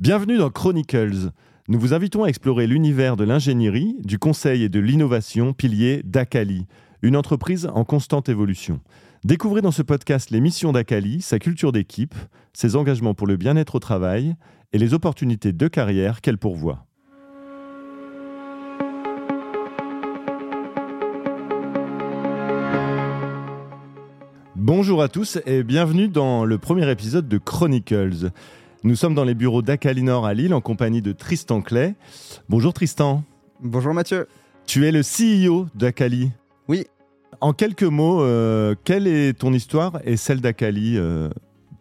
[0.00, 1.30] Bienvenue dans Chronicles.
[1.68, 6.66] Nous vous invitons à explorer l'univers de l'ingénierie, du conseil et de l'innovation, pilier d'Akali,
[7.02, 8.80] une entreprise en constante évolution.
[9.24, 12.14] Découvrez dans ce podcast les missions d'Akali, sa culture d'équipe,
[12.54, 14.36] ses engagements pour le bien-être au travail
[14.72, 16.86] et les opportunités de carrière qu'elle pourvoit.
[24.56, 28.30] Bonjour à tous et bienvenue dans le premier épisode de Chronicles.
[28.82, 31.96] Nous sommes dans les bureaux d'Acalinor à Lille en compagnie de Tristan Clay.
[32.48, 33.22] Bonjour Tristan.
[33.60, 34.26] Bonjour Mathieu.
[34.64, 36.30] Tu es le CEO d'Acali.
[36.66, 36.86] Oui.
[37.42, 41.28] En quelques mots, euh, quelle est ton histoire et celle d'Acali euh,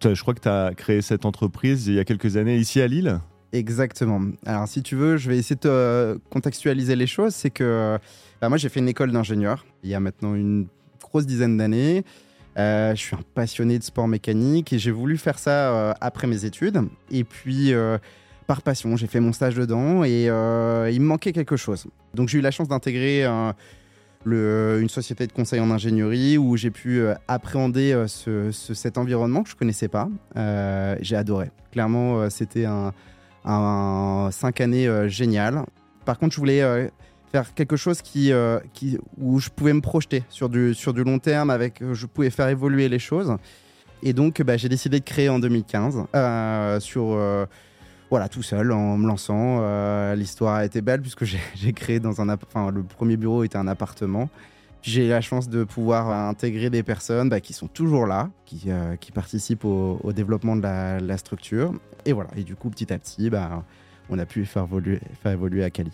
[0.03, 2.87] Je crois que tu as créé cette entreprise il y a quelques années ici à
[2.87, 3.21] Lille.
[3.53, 4.19] Exactement.
[4.45, 7.33] Alors si tu veux, je vais essayer de te contextualiser les choses.
[7.33, 7.97] C'est que
[8.41, 10.67] bah, moi j'ai fait une école d'ingénieur il y a maintenant une
[11.01, 12.03] grosse dizaine d'années.
[12.59, 16.27] Euh, je suis un passionné de sport mécanique et j'ai voulu faire ça euh, après
[16.27, 16.81] mes études.
[17.09, 17.97] Et puis, euh,
[18.47, 21.87] par passion, j'ai fait mon stage dedans et il me manquait quelque chose.
[22.13, 23.25] Donc, j'ai eu la chance d'intégrer
[24.25, 28.05] une société de conseil en ingénierie où j'ai pu appréhender
[28.51, 30.09] cet environnement que je connaissais pas.
[30.99, 31.51] j'ai adoré.
[31.71, 35.63] Clairement, c'était un, cinq années génial.
[36.05, 36.89] Par contre, je voulais
[37.31, 41.03] faire quelque chose qui, euh, qui, où je pouvais me projeter sur du, sur du
[41.03, 43.35] long terme, avec, je pouvais faire évoluer les choses.
[44.01, 47.45] Et donc, bah, j'ai décidé de créer en 2015, euh, sur, euh,
[48.09, 49.61] voilà, tout seul, en me lançant.
[50.15, 51.23] L'histoire a été belle puisque
[51.55, 54.29] j'ai créé dans un, enfin, le premier bureau était un appartement.
[54.81, 58.69] J'ai la chance de pouvoir intégrer des personnes bah, qui sont toujours là, qui,
[59.01, 61.73] qui participent au, au développement de la, la, structure.
[62.05, 62.29] Et voilà.
[62.37, 63.65] Et du coup, petit à petit, bah,
[64.09, 65.91] on a pu faire évoluer, faire évoluer Akali.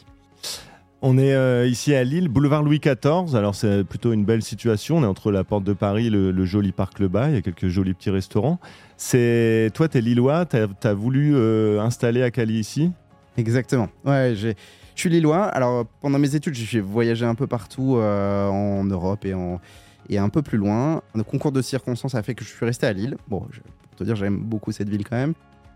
[1.01, 3.35] On est euh, ici à Lille, boulevard Louis XIV.
[3.35, 4.97] Alors c'est plutôt une belle situation.
[4.97, 7.29] On est entre la porte de Paris, le, le joli parc Le Bas.
[7.29, 8.59] Il y a quelques jolis petits restaurants.
[8.97, 10.45] C'est toi, tu es lillois.
[10.45, 12.91] Tu as, voulu euh, installer à Cali ici?
[13.37, 13.89] Exactement.
[14.05, 14.53] Ouais, je
[14.95, 15.43] suis lillois.
[15.43, 20.41] Alors pendant mes études, j'ai voyagé un peu partout euh, en Europe et, un peu
[20.41, 21.01] plus loin.
[21.13, 23.17] Le concours de circonstances a fait que je suis resté à Lille.
[23.27, 25.33] Bon, pour te dire, j'aime beaucoup cette ville quand même.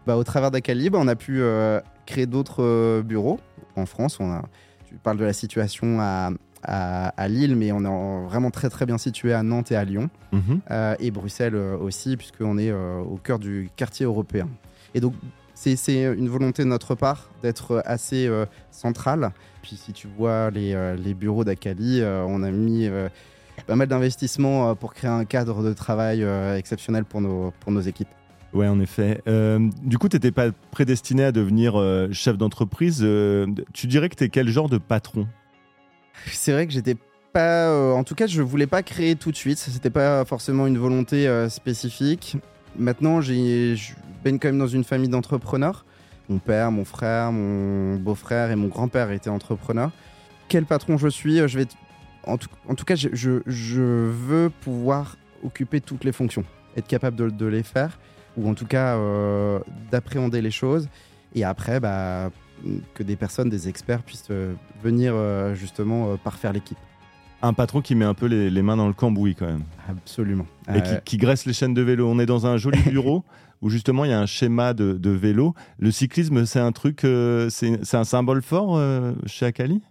[0.07, 1.41] Bah, au travers d'Acali, on a pu
[2.05, 3.39] créer d'autres bureaux
[3.75, 4.17] en France.
[4.21, 4.43] On a
[4.89, 6.31] tu parles de la situation à,
[6.63, 10.09] à, Lille, mais on est vraiment très très bien situé à Nantes et à Lyon,
[10.31, 10.61] mhm.
[10.71, 14.49] euh, et Bruxelles euh, aussi, puisqu'on est euh, au cœur du quartier européen.
[14.93, 15.13] Et donc,
[15.53, 18.29] c'est une volonté de notre part d'être assez
[18.71, 19.33] central.
[19.61, 22.89] Puis si tu vois les, les bureaux d'Akali, on a mis
[23.67, 28.07] pas mal d'investissements pour créer un cadre de travail exceptionnel pour nos, pour nos équipes.
[28.53, 29.21] Ouais, en effet.
[29.27, 33.01] Euh, du coup, tu n'étais pas prédestiné à devenir euh, chef d'entreprise.
[33.03, 35.27] Euh, tu dirais que tu es quel genre de patron?
[36.25, 36.95] C'est vrai que j'étais
[37.31, 37.71] pas.
[37.93, 39.59] en tout cas, je voulais pas créer tout de suite.
[39.59, 42.37] C'était pas forcément une volonté spécifique.
[42.77, 43.93] Maintenant, je
[44.23, 45.85] baigne quand même dans une famille d'entrepreneurs.
[46.27, 49.91] Mon père, mon frère, mon beau-frère et mon grand-père étaient entrepreneurs.
[50.47, 51.67] Quel patron je suis Je vais.
[52.25, 56.43] En tout, en tout cas, je, je, veux pouvoir occuper toutes les fonctions,
[56.75, 57.97] être capable de, de les faire
[58.39, 59.59] ou en tout cas euh,
[59.91, 60.87] d'appréhender les choses.
[61.35, 62.31] Et après, bah,
[62.93, 66.77] que des personnes, des experts puissent euh, venir euh, justement parfaire l'équipe.
[67.41, 69.63] Un patron qui met un peu les, mains dans le cambouis quand même.
[69.87, 70.45] Absolument.
[70.73, 72.09] Et qui, graisse les chaînes de vélo.
[72.09, 73.23] On est dans un joli bureau
[73.61, 75.53] où justement il y a un schéma de, vélo.
[75.77, 76.99] Le cyclisme, c'est un truc,
[77.49, 78.77] c'est un symbole fort
[79.25, 79.81] chez Akali?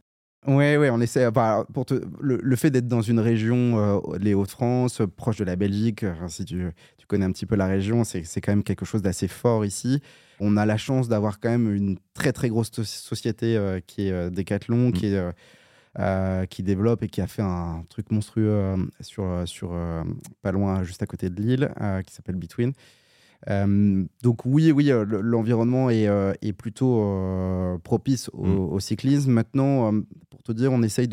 [0.46, 1.30] Oui, ouais, on essaie.
[1.30, 1.84] Bah, pour
[2.20, 6.72] le, fait d'être dans une région, les Hauts-de-France, proche de la Belgique, si tu,
[7.08, 10.00] connais un petit peu la région, c'est quand même quelque chose d'assez fort ici.
[10.40, 14.12] On a la chance d'avoir quand même une très très grosse société euh, qui est
[14.12, 14.92] euh, Decathlon, mm.
[14.92, 15.32] qui, est,
[15.98, 19.74] euh, qui développe et qui a fait un truc monstrueux sur, sur
[20.42, 21.70] pas loin, juste à côté de Lille,
[22.06, 22.72] qui s'appelle Between.
[24.22, 26.08] donc oui, oui, l'environnement est,
[26.42, 28.72] est, plutôt propice au, mm.
[28.72, 29.32] au, cyclisme.
[29.32, 29.92] Maintenant,
[30.54, 31.08] dire, on essaye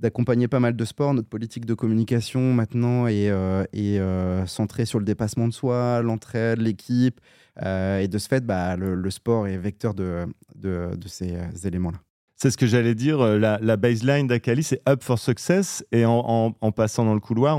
[0.00, 1.14] d'accompagner pas mal de sports.
[1.14, 6.60] Notre politique de communication maintenant est, euh, euh, centrée sur le dépassement de soi, l'entraide,
[6.60, 7.20] l'équipe.
[7.62, 10.26] Euh, et de ce fait, bah, le, sport est vecteur de,
[10.56, 11.98] de, ces éléments-là.
[12.36, 13.18] C'est ce que j'allais dire.
[13.38, 15.84] La, baseline d'Akali, c'est Up for Success.
[15.92, 17.58] Et en, passant dans le couloir,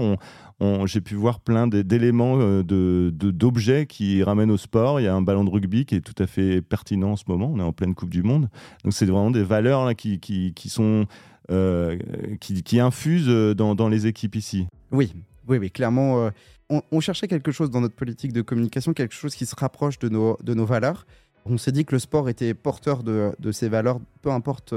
[0.60, 5.00] on, j'ai pu voir plein d'éléments, d'objets de, d'objets qui ramènent au sport.
[5.00, 7.24] Il y a un ballon de rugby qui est tout à fait pertinent en ce
[7.28, 7.52] moment.
[7.54, 8.50] On est en pleine Coupe du Monde.
[8.84, 11.06] Donc, c'est vraiment des valeurs qui, qui, sont
[11.52, 11.98] euh,
[12.42, 14.68] qui, qui infuse dans, les équipes ici.
[14.92, 15.14] Oui,
[15.48, 16.26] oui, oui, clairement.
[16.26, 16.30] Euh,
[16.70, 20.10] on, cherchait quelque chose dans notre politique de communication, quelque chose qui se rapproche de
[20.10, 21.06] nos, de nos valeurs.
[21.46, 24.74] On s'est dit que le sport était porteur de, ces valeurs, peu importe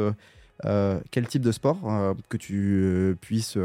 [0.64, 1.78] euh, quel type de sport,
[2.28, 3.56] que tu puisses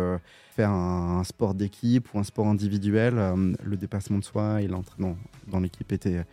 [0.56, 3.16] faire un, sport d'équipe ou un sport individuel,
[3.62, 5.18] le dépassement de soi et l'entraînement
[5.48, 6.24] dans l'équipe était,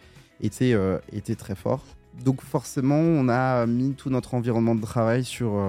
[0.41, 0.77] était,
[1.13, 1.85] était très fort.
[2.25, 5.61] Donc forcément, on a mis tout notre environnement de travail sur,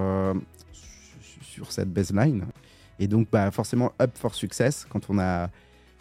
[1.42, 2.44] sur cette baseline.
[2.98, 5.50] Et donc, bah, forcément, up for success, quand on a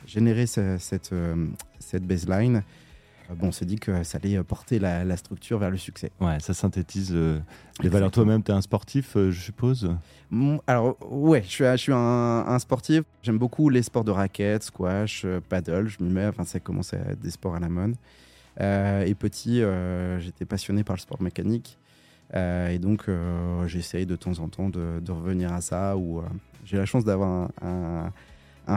[0.05, 1.13] généré cette,
[1.79, 2.61] cette baseline, euh,
[3.35, 6.11] bon, on s'est dit que ça allait porter la, structure vers le succès.
[6.19, 7.39] Ouais, ça synthétise euh,
[7.81, 8.11] les valeurs.
[8.11, 9.95] Toi-même, tu es un sportif, euh, je suppose?
[10.67, 13.03] Alors, ouais, je suis, je suis un, sportif.
[13.23, 15.87] J'aime beaucoup les sports de raquettes, squash, paddle.
[15.87, 17.95] Je m'y mets, enfin, ça commence à être des sports à la mode.
[18.59, 19.61] et petit,
[20.19, 21.77] j'étais passionné par le sport mécanique.
[22.33, 23.09] et donc,
[23.67, 25.97] j'essaye de temps en temps de, revenir à ça.
[25.97, 26.21] Ou
[26.63, 28.11] j'ai la chance d'avoir un un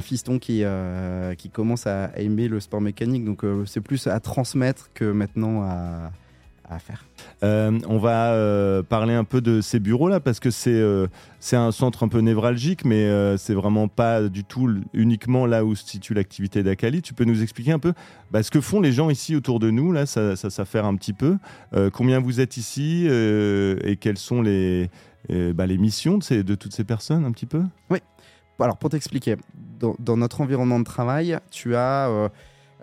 [0.01, 3.25] fiston qui, euh, qui commence à aimer le sport mécanique.
[3.25, 6.11] Donc euh, c'est plus à transmettre que maintenant à,
[6.69, 7.05] à faire.
[7.43, 10.83] Euh, on va parler un peu de ces bureaux-là parce que c'est
[11.41, 15.75] c'est un centre un peu névralgique, mais c'est vraiment pas du tout uniquement là où
[15.75, 17.03] se situe l'activité d'Akali.
[17.03, 17.93] Tu peux nous expliquer un peu
[18.31, 20.97] bah, ce que font les gens ici autour de nous Là, ça, ça s'affaire un
[20.97, 21.37] petit peu.
[21.93, 24.91] combien vous êtes ici et quelles sont les,
[25.31, 27.63] bah, les missions de, ces, de toutes ces personnes un petit peu?
[27.91, 27.99] Oui.
[28.61, 29.37] Alors pour t'expliquer,
[29.81, 32.29] dans, notre environnement de travail, tu as euh,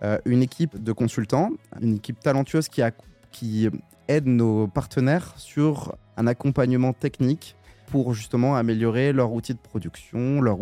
[0.03, 1.49] euh, une équipe de consultants,
[1.81, 3.69] une équipe talentueuse qui,
[4.07, 7.55] aide nos partenaires sur un accompagnement technique
[7.87, 10.57] pour justement améliorer leur outil de production, leur,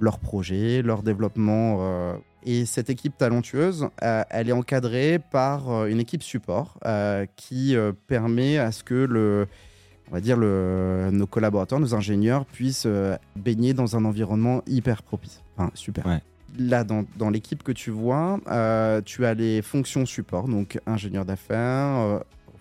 [0.00, 1.78] leur projet, leur développement.
[1.80, 2.14] Euh.
[2.44, 6.76] Et cette équipe talentueuse, elle est encadrée par une équipe support
[7.36, 7.76] qui
[8.08, 9.46] permet à ce que le,
[10.12, 15.02] on va dire, le, nos collaborateurs, nos ingénieurs puissent euh, baigner dans un environnement hyper
[15.02, 15.42] propice.
[15.56, 16.04] Enfin, super.
[16.58, 21.24] Là, dans, dans l'équipe que tu vois, euh, tu as les fonctions support, donc ingénieur
[21.24, 22.18] d'affaires, euh,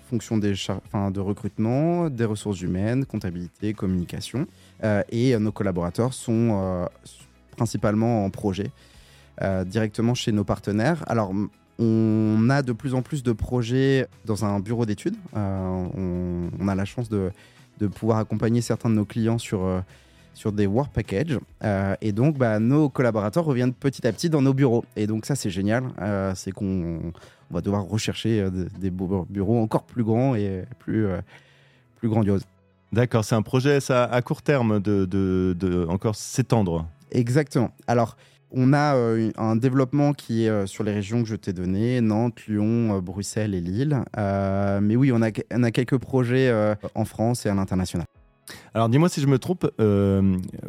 [0.10, 4.48] fonction des de recrutement, des ressources humaines, comptabilité, communication.
[5.10, 6.90] et nos collaborateurs sont
[7.56, 8.72] principalement en projet,
[9.66, 11.02] directement chez nos partenaires.
[11.08, 11.32] Alors,
[11.82, 15.16] on a de plus en plus de projets dans un bureau d'études.
[15.36, 17.32] Euh, on, a la chance de,
[17.96, 19.82] pouvoir accompagner certains de nos clients sur, euh,
[20.36, 21.40] sur des work packages.
[21.64, 24.86] Euh, et donc, bah, nos collaborateurs reviennent petit à petit dans nos bureaux.
[24.96, 25.86] Et donc, ça, c'est génial.
[26.36, 27.14] c'est qu'on
[27.50, 28.48] va devoir rechercher
[28.80, 31.08] des bureaux encore plus grands et plus,
[31.98, 32.44] plus grandioses.
[32.94, 36.86] D'accord, c'est un projet ça, à court terme de, de, de encore s'étendre.
[37.12, 37.72] Exactement.
[37.88, 38.18] Alors,
[38.52, 42.02] on a euh, un développement qui est euh, sur les régions que je t'ai données,
[42.02, 44.04] Nantes, Lyon, euh, Bruxelles et Lille.
[44.16, 46.52] mais oui, on a, a quelques projets
[46.96, 48.06] en France et à l'international.
[48.74, 49.70] Alors dis-moi si je me trompe,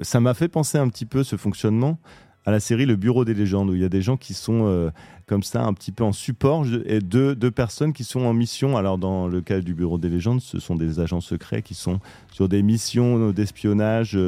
[0.02, 1.98] ça m'a fait penser un petit peu ce fonctionnement
[2.44, 4.90] à la série Le Bureau des légendes, où il y a des gens qui sont
[5.26, 8.76] comme ça un petit peu en support et deux, deux, personnes qui sont en mission.
[8.76, 12.00] Alors dans le cas du Bureau des légendes, ce sont des agents secrets qui sont
[12.32, 14.18] sur des missions d'espionnage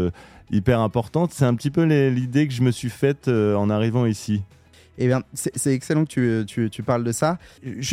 [0.51, 1.33] hyper importante.
[1.33, 4.43] C'est un petit peu l'idée que je me suis faite euh, en arrivant ici.
[4.97, 7.39] Eh bien, c'est excellent que tu, tu, parles de ça.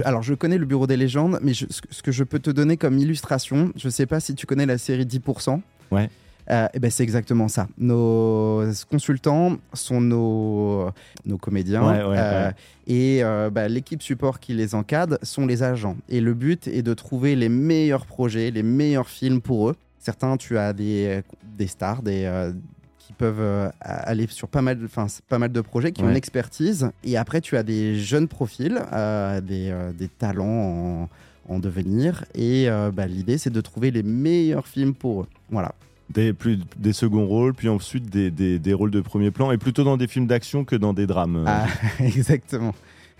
[0.06, 3.00] alors, je connais le Bureau des légendes, mais ce que je peux te donner comme
[3.00, 5.62] illustration, je ne sais pas si tu connais la série 10%.
[5.90, 6.12] Ouais.
[6.50, 7.68] Euh, eh ben, c'est exactement ça.
[7.78, 10.90] Nos consultants sont nos,
[11.26, 12.52] nos comédiens euh,
[12.88, 13.22] et
[13.52, 15.98] bah, l'équipe support qui les encadre sont les agents.
[16.10, 19.76] Et le but est de trouver les meilleurs projets, les meilleurs films pour eux.
[20.02, 21.22] Certains, tu as des,
[21.58, 22.52] des stars, des, euh,
[22.98, 24.88] qui peuvent euh, aller sur pas mal, de,
[25.30, 26.90] pas mal de projets, qui ont une expertise.
[27.04, 31.08] Et après, tu as des jeunes profils, euh, des, des, talents
[31.48, 32.26] en, en, devenir.
[32.34, 35.28] Et bah, l'idée, c'est de trouver les meilleurs films pour eux.
[35.52, 35.76] Voilà.
[36.14, 39.58] Des, plus, des seconds rôles, puis ensuite des, des, des rôles de premier plan, et
[39.58, 41.44] plutôt dans des films d'action que dans des drames.
[41.48, 41.68] Ah,
[42.00, 42.74] exactement.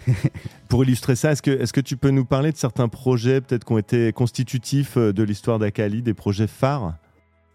[0.70, 3.66] Pour illustrer ça, est-ce que, est que tu peux nous parler de certains projets peut-être
[3.66, 6.96] qui ont été constitutifs euh, de l'histoire d'Akali, des projets phares?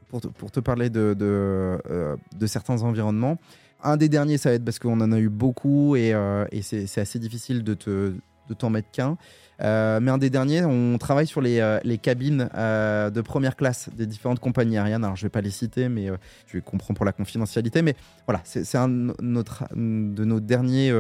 [0.08, 3.38] Pour te, pour te, parler de, de, euh, de, certains environnements,
[3.82, 6.62] un des derniers, ça va être parce qu'on en a eu beaucoup et, euh, et
[6.62, 8.12] c'est assez difficile de te
[8.48, 9.16] de t'en mettre qu'un.
[9.60, 14.40] mais un des derniers, on travaille sur les, les cabines de première classe des différentes
[14.40, 15.04] compagnies aériennes.
[15.04, 16.08] Alors, je ne vais pas les citer, mais
[16.46, 17.82] tu comprends pour la confidentialité.
[17.82, 18.88] Mais voilà, c'est un
[19.20, 20.92] notre, de nos derniers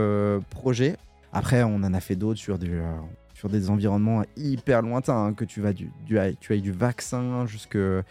[0.50, 0.96] projets.
[1.36, 2.92] Après, on en a fait d'autres sur, euh,
[3.34, 7.44] sur des environnements hyper lointains, hein, que tu vas du, du, tu as du vaccin
[7.46, 8.02] jusqu'à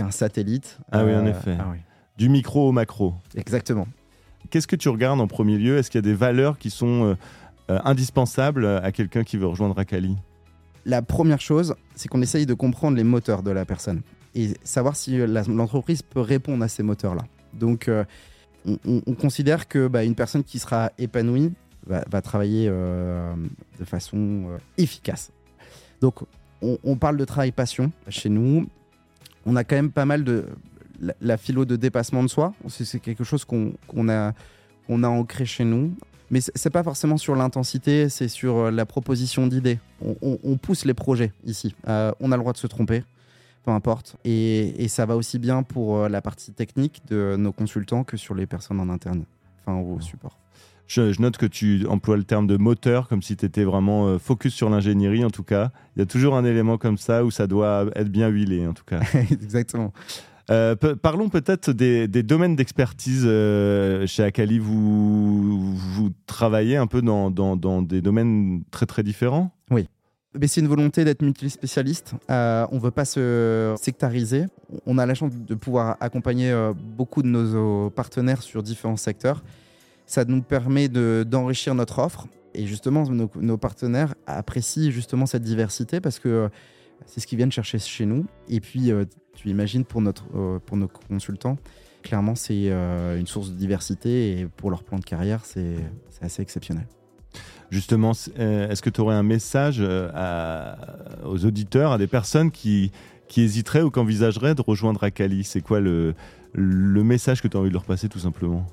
[0.00, 0.78] un satellite.
[0.90, 1.56] Ah oui, en euh, effet.
[1.60, 1.74] Ah
[2.18, 3.14] du micro au macro.
[3.36, 3.86] Exactement.
[4.50, 5.76] Qu'est-ce que tu regardes en premier lieu?
[5.76, 7.16] Est-ce qu'il y a des valeurs qui sont
[7.70, 10.16] euh, indispensables à quelqu'un qui veut rejoindre Akali
[10.84, 14.02] La première chose, c'est qu'on essaye de comprendre les moteurs de la personne
[14.34, 17.22] et savoir si l'entreprise peut répondre à ces moteurs-là.
[17.54, 17.90] Donc,
[18.66, 21.52] on, considère que bah, une personne qui sera épanouie,
[21.86, 23.34] va, travailler euh,
[23.78, 24.16] de façon
[24.48, 25.30] euh, efficace.
[26.00, 26.20] Donc,
[26.62, 28.66] on, parle de travail passion chez nous.
[29.44, 30.46] On a quand même pas mal de
[31.20, 32.54] la, philo de dépassement de soi.
[32.68, 34.32] C'est quelque chose qu'on a,
[34.88, 35.94] on a ancré chez nous.
[36.30, 39.78] Mais c'est pas forcément sur l'intensité, c'est sur la proposition d'idées.
[40.22, 41.74] On, pousse les projets ici.
[41.86, 43.04] on a le droit de se tromper
[43.64, 44.16] peu importe.
[44.24, 48.46] Et, ça va aussi bien pour la partie technique de nos consultants que sur les
[48.46, 49.24] personnes en interne,
[49.60, 50.38] enfin au support.
[50.86, 54.18] Je, note que tu emploies le terme de moteur comme si tu étais vraiment euh,
[54.18, 55.72] focus sur l'ingénierie en tout cas.
[55.96, 58.72] Il y a toujours un élément comme ça où ça doit être bien huilé en
[58.72, 59.00] tout cas.
[59.30, 59.92] Exactement.
[60.50, 64.58] Euh, parlons peut-être des, domaines d'expertise euh, chez Akali.
[64.58, 69.50] Vous, travaillez un peu dans, des domaines très très différents?
[69.70, 69.88] Oui.
[70.38, 72.14] Mais c'est une volonté d'être multispécialiste.
[72.28, 74.44] on ne veut pas se sectariser.
[74.84, 79.42] On a la chance de pouvoir accompagner beaucoup de nos partenaires sur différents secteurs
[80.06, 82.26] ça nous permet d'enrichir notre offre.
[82.54, 86.48] Et justement, nos, partenaires apprécient justement cette diversité parce que euh,
[87.04, 88.26] c'est ce qu'ils viennent chercher chez nous.
[88.48, 91.56] Et puis, euh, tu imagines pour, notre, euh, pour nos consultants,
[92.02, 95.76] clairement, c'est une source de diversité et pour leur plan de carrière, c'est
[96.22, 96.86] assez exceptionnel.
[97.70, 102.92] Justement, est-ce que tu aurais un message aux auditeurs, à des personnes qui,
[103.26, 105.42] qui hésiteraient ou qui envisageraient de rejoindre Akali?
[105.42, 106.14] C'est quoi le,
[106.52, 108.66] le message que tu as envie de leur passer tout simplement?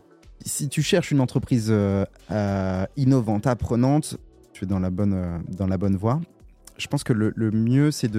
[0.46, 4.18] Si tu cherches une entreprise euh, euh, innovante, apprenante,
[4.52, 6.22] tu es dans la bonne, euh, dans la bonne voie.
[6.78, 8.12] Je pense que le, mieux, c'est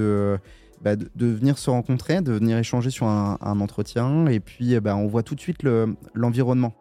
[0.82, 4.26] bah, de, de, venir se rencontrer, de venir échanger sur un, entretien.
[4.26, 5.64] Et puis, bah, on voit tout de suite
[6.14, 6.74] l'environnement.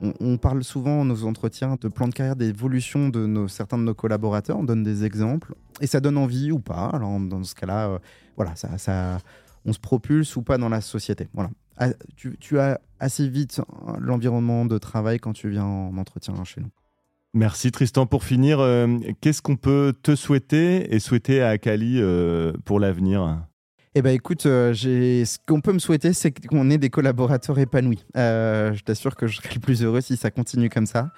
[0.00, 3.94] on, parle souvent nos entretiens de plan de carrière, d'évolution de nos, certains de nos
[3.94, 4.58] collaborateurs.
[4.58, 5.54] On donne des exemples.
[5.80, 6.90] Et ça donne envie ou pas.
[6.92, 8.00] Alors, dans ce cas-là,
[8.36, 9.18] voilà, ça, ça,
[9.64, 11.28] on se propulse ou pas dans la société.
[11.34, 11.50] Voilà.
[11.76, 13.62] Ah, tu, as assez vite
[13.98, 16.70] l'environnement de travail quand tu viens en entretien chez nous.
[17.32, 18.06] Merci Tristan.
[18.06, 23.46] Pour finir, euh, qu'est-ce qu'on peut te souhaiter et souhaiter à Akali euh, pour l'avenir?
[23.94, 28.04] Eh ben écoute, euh, ce qu'on peut me souhaiter, c'est qu'on ait des collaborateurs épanouis.
[28.14, 31.10] je t'assure que je serai le plus heureux si ça continue comme ça.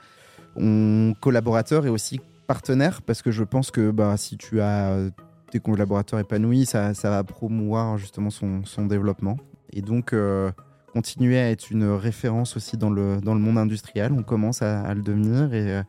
[0.57, 5.11] On collaborateur et aussi partenaire, parce que je pense que bah, si tu as
[5.50, 9.37] des collaborateurs épanouis, ça, va promouvoir justement son développement
[9.73, 10.14] et donc
[10.92, 14.12] continuer à être une référence aussi dans le, dans le monde industriel.
[14.12, 15.82] On commence à, le devenir et, euh,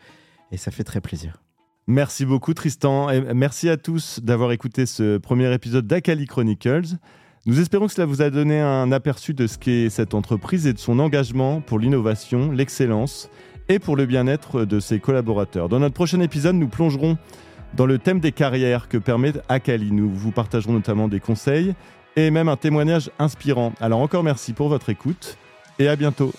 [0.52, 1.42] et ça fait très plaisir.
[1.88, 6.98] Merci beaucoup Tristan et merci à tous d'avoir écouté ce premier épisode d'Akali Chronicles.
[7.46, 10.72] Nous espérons que cela vous a donné un aperçu de ce qu'est cette entreprise et
[10.72, 13.30] de son engagement pour l'innovation, l'excellence
[13.68, 15.68] et pour le bien-être de ses collaborateurs.
[15.68, 17.18] Dans notre prochain épisode, nous plongerons
[17.76, 19.92] dans le thème des carrières que permet Akali.
[19.92, 21.74] Nous vous partagerons notamment des conseils
[22.16, 23.74] et même un témoignage inspirant.
[23.80, 25.38] Alors encore merci pour votre écoute
[25.80, 26.34] et à bientôt.